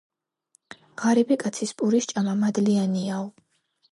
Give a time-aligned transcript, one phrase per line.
[1.01, 3.31] ღარიბი კაცის პურის ჭამა მადლიანიაო